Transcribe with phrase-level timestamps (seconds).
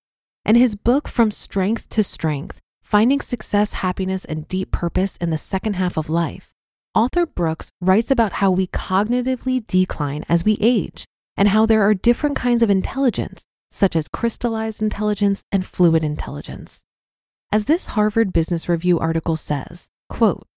[0.46, 5.38] And his book, From Strength to Strength Finding Success, Happiness, and Deep Purpose in the
[5.38, 6.54] Second Half of Life,
[6.96, 11.06] author Brooks writes about how we cognitively decline as we age
[11.38, 16.84] and how there are different kinds of intelligence, such as crystallized intelligence and fluid intelligence.
[17.54, 20.48] As this Harvard Business Review article says, quote,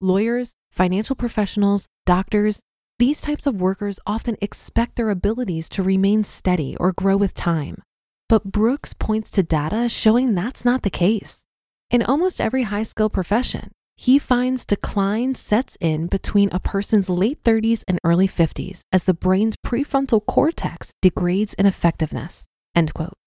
[0.00, 2.62] lawyers, financial professionals, doctors,
[3.00, 7.82] these types of workers often expect their abilities to remain steady or grow with time.
[8.28, 11.42] But Brooks points to data showing that's not the case.
[11.90, 17.42] In almost every high skill profession, he finds decline sets in between a person's late
[17.42, 22.46] 30s and early 50s as the brain's prefrontal cortex degrades in effectiveness.
[22.76, 23.18] End quote.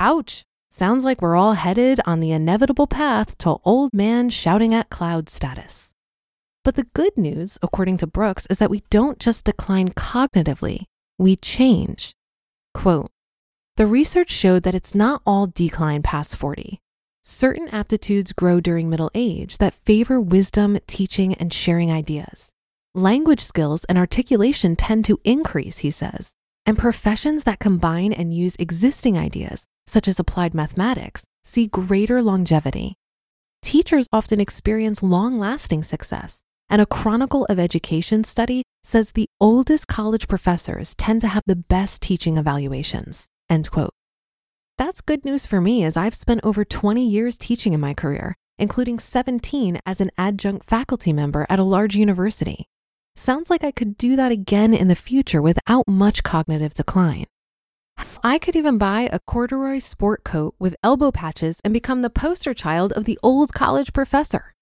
[0.00, 0.42] Ouch,
[0.72, 5.28] Sounds like we're all headed on the inevitable path to old man shouting at cloud
[5.28, 5.94] status.
[6.62, 10.84] But the good news, according to Brooks, is that we don't just decline cognitively,
[11.18, 12.12] we change.
[12.72, 13.10] Quote
[13.78, 16.78] The research showed that it's not all decline past 40.
[17.20, 22.52] Certain aptitudes grow during middle age that favor wisdom, teaching, and sharing ideas.
[22.94, 26.34] Language skills and articulation tend to increase, he says,
[26.66, 32.94] and professions that combine and use existing ideas such as applied mathematics, see greater longevity.
[33.62, 39.88] Teachers often experience long lasting success, and a Chronicle of Education study says the oldest
[39.88, 43.26] college professors tend to have the best teaching evaluations.
[43.50, 43.92] End quote.
[44.78, 48.34] That's good news for me as I've spent over 20 years teaching in my career,
[48.58, 52.69] including 17 as an adjunct faculty member at a large university.
[53.16, 57.26] Sounds like I could do that again in the future without much cognitive decline.
[58.22, 62.54] I could even buy a corduroy sport coat with elbow patches and become the poster
[62.54, 64.54] child of the old college professor.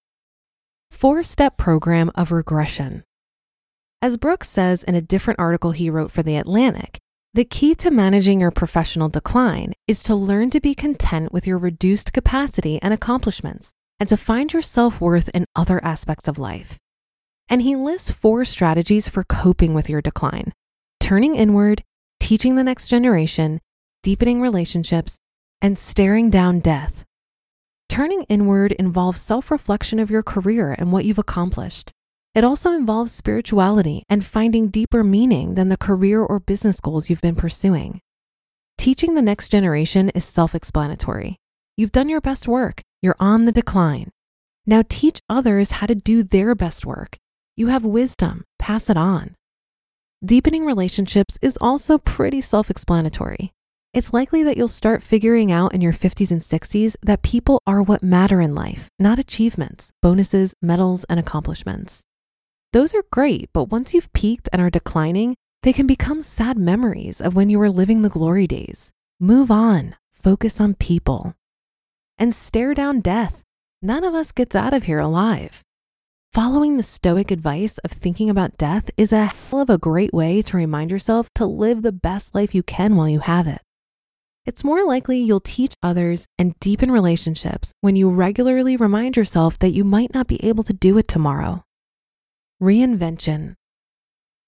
[0.91, 3.05] Four step program of regression.
[4.01, 6.99] As Brooks says in a different article he wrote for The Atlantic,
[7.35, 11.59] the key to managing your professional decline is to learn to be content with your
[11.59, 16.79] reduced capacity and accomplishments and to find your self worth in other aspects of life.
[17.49, 20.53] And he lists four strategies for coping with your decline
[21.01, 21.83] turning inward,
[22.21, 23.61] teaching the next generation,
[24.03, 25.19] deepening relationships,
[25.63, 27.05] and staring down death.
[27.89, 31.91] Turning inward involves self reflection of your career and what you've accomplished.
[32.35, 37.23] It also involves spirituality and finding deeper meaning than the career or business goals you've
[37.23, 38.01] been pursuing.
[38.77, 41.37] Teaching the next generation is self explanatory.
[41.77, 44.11] You've done your best work, you're on the decline.
[44.67, 47.17] Now teach others how to do their best work.
[47.59, 49.35] You have wisdom, pass it on.
[50.25, 53.51] Deepening relationships is also pretty self explanatory.
[53.93, 57.83] It's likely that you'll start figuring out in your 50s and 60s that people are
[57.83, 62.03] what matter in life, not achievements, bonuses, medals, and accomplishments.
[62.73, 65.35] Those are great, but once you've peaked and are declining,
[65.65, 68.93] they can become sad memories of when you were living the glory days.
[69.19, 71.35] Move on, focus on people,
[72.19, 73.43] and stare down death.
[73.83, 75.65] None of us gets out of here alive.
[76.35, 80.43] Following the stoic advice of thinking about death is a hell of a great way
[80.43, 83.63] to remind yourself to live the best life you can while you have it.
[84.45, 89.73] It's more likely you'll teach others and deepen relationships when you regularly remind yourself that
[89.73, 91.65] you might not be able to do it tomorrow.
[92.63, 93.55] Reinvention.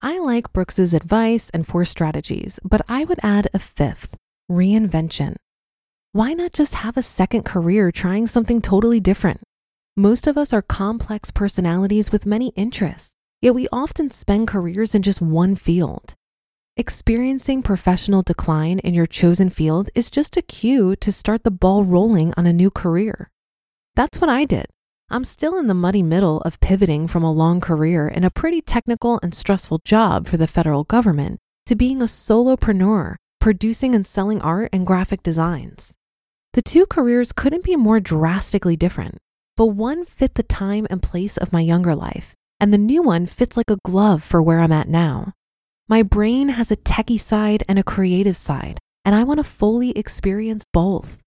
[0.03, 4.19] I like Brooks's advice and four strategies, but I would add a fifth
[4.51, 5.37] reinvention.
[6.13, 9.41] Why not just have a second career trying something totally different?
[9.97, 15.03] Most of us are complex personalities with many interests, yet we often spend careers in
[15.03, 16.15] just one field.
[16.77, 21.85] Experiencing professional decline in your chosen field is just a cue to start the ball
[21.85, 23.31] rolling on a new career.
[23.97, 24.67] That's what I did.
[25.11, 28.63] I'm still in the muddy middle of pivoting from a long career in a pretty
[28.63, 34.41] technical and stressful job for the federal government to being a solopreneur, producing and selling
[34.41, 35.95] art and graphic designs.
[36.53, 39.19] The two careers couldn't be more drastically different,
[39.61, 43.27] but one fit the time and place of my younger life, and the new one
[43.27, 45.35] fits like a glove for where I'm at now.
[45.87, 49.91] My brain has a techie side and a creative side, and I want to fully
[49.91, 51.19] experience both.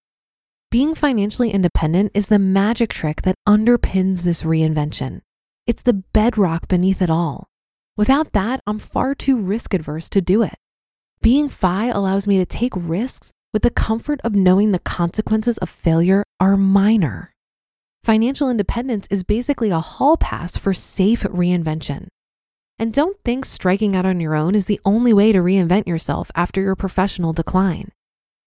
[0.72, 5.22] Being financially independent is the magic trick that underpins this reinvention.
[5.68, 7.46] It's the bedrock beneath it all.
[7.96, 10.56] Without that, I'm far too risk adverse to do it.
[11.22, 15.70] Being FI allows me to take risks with the comfort of knowing the consequences of
[15.70, 17.33] failure are minor.
[18.04, 22.08] Financial independence is basically a hall pass for safe reinvention.
[22.78, 26.30] And don't think striking out on your own is the only way to reinvent yourself
[26.36, 27.94] after your professional decline.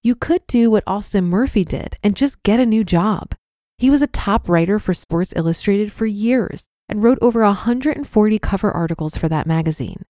[0.02, 3.34] You could do what Austin Murphy did and just get a new job.
[3.78, 8.70] He was a top writer for Sports Illustrated for years and wrote over 140 cover
[8.70, 10.02] articles for that magazine.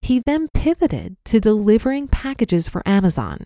[0.00, 3.42] He then pivoted to delivering packages for Amazon.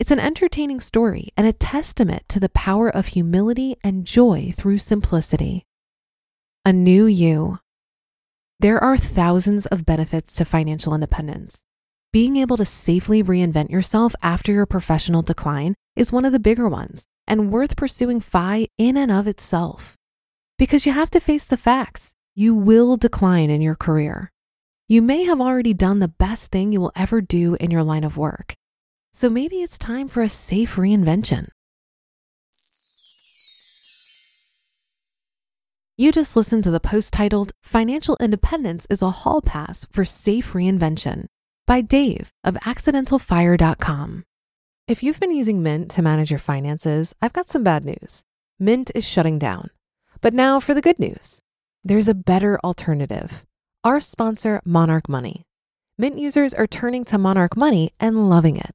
[0.00, 4.78] It's an entertaining story and a testament to the power of humility and joy through
[4.78, 5.66] simplicity.
[6.64, 7.60] A new you.
[8.58, 11.62] There are thousands of benefits to financial independence.
[12.12, 16.68] Being able to safely reinvent yourself after your professional decline is one of the bigger
[16.68, 19.96] ones and worth pursuing FI in and of itself.
[20.58, 22.14] Because you have to face the facts.
[22.34, 24.32] You will decline in your career.
[24.88, 28.02] You may have already done the best thing you will ever do in your line
[28.02, 28.54] of work.
[29.16, 31.46] So maybe it's time for a safe reinvention.
[35.96, 40.52] You just listened to the post titled Financial Independence is a Hall Pass for Safe
[40.52, 41.26] Reinvention
[41.64, 44.24] by Dave of accidentalfire.com.
[44.88, 48.24] If you've been using Mint to manage your finances, I've got some bad news.
[48.58, 49.70] Mint is shutting down.
[50.22, 51.40] But now for the good news
[51.84, 53.44] there's a better alternative.
[53.84, 55.44] Our sponsor, Monarch Money.
[55.96, 58.74] Mint users are turning to Monarch Money and loving it.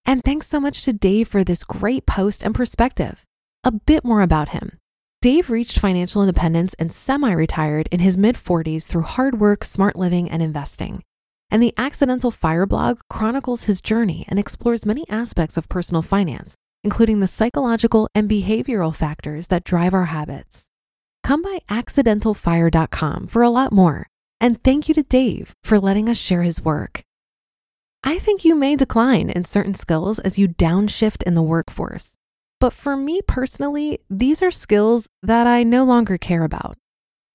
[0.05, 3.25] And thanks so much to Dave for this great post and perspective.
[3.65, 4.79] A bit more about him.
[5.21, 9.97] Dave reached financial independence and semi retired in his mid 40s through hard work, smart
[9.97, 11.03] living, and investing.
[11.51, 16.55] And the Accidental Fire blog chronicles his journey and explores many aspects of personal finance,
[16.87, 20.69] including the psychological and behavioral factors that drive our habits.
[21.25, 24.07] Come by accidentalfire.com for a lot more.
[24.41, 27.03] And thank you to Dave for letting us share his work.
[28.05, 32.15] I think you may decline in certain skills as you downshift in the workforce.
[32.61, 36.79] But for me personally, these are skills that I no longer care about.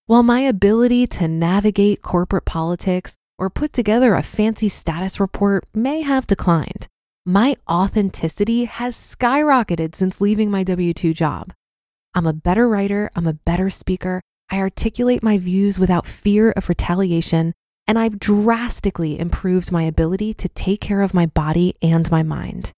[0.06, 6.04] While my ability to navigate corporate politics or put together a fancy status report may
[6.04, 6.88] have declined,
[7.26, 11.54] my authenticity has skyrocketed since leaving my W 2 job.
[12.16, 16.68] I'm a better writer, I'm a better speaker, I articulate my views without fear of
[16.68, 17.54] retaliation,
[17.86, 22.72] and I've drastically improved my ability to take care of my body and my mind.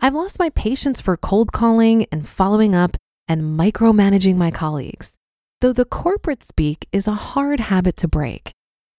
[0.00, 5.16] I've lost my patience for cold calling and following up and micromanaging my colleagues.
[5.62, 8.52] Though the corporate speak is a hard habit to break,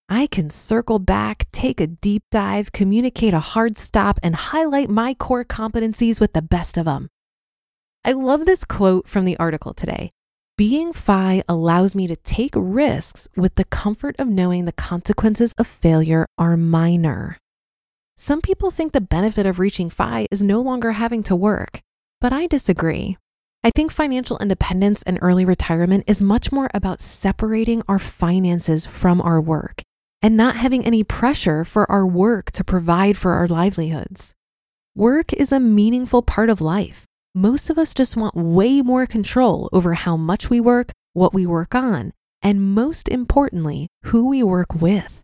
[0.08, 5.14] I can circle back, take a deep dive, communicate a hard stop, and highlight my
[5.14, 7.08] core competencies with the best of them.
[8.04, 10.10] I love this quote from the article today.
[10.58, 15.66] Being FI allows me to take risks with the comfort of knowing the consequences of
[15.66, 17.38] failure are minor.
[18.18, 21.80] Some people think the benefit of reaching FI is no longer having to work,
[22.20, 23.16] but I disagree.
[23.64, 29.22] I think financial independence and early retirement is much more about separating our finances from
[29.22, 29.80] our work
[30.24, 34.32] and not having any pressure for our work to provide for our livelihoods.
[34.96, 37.04] Work is a meaningful part of life.
[37.34, 41.44] Most of us just want way more control over how much we work, what we
[41.44, 45.20] work on, and most importantly, who we work with.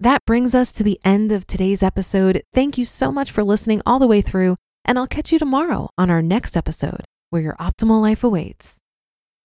[0.00, 2.42] That brings us to the end of today's episode.
[2.52, 5.90] Thank you so much for listening all the way through, and I'll catch you tomorrow
[5.96, 8.81] on our next episode where your optimal life awaits.